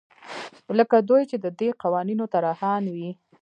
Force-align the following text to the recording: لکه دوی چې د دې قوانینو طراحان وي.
لکه 0.77 0.97
دوی 1.09 1.23
چې 1.29 1.37
د 1.43 1.45
دې 1.59 1.69
قوانینو 1.81 2.23
طراحان 2.33 2.83
وي. 2.95 3.09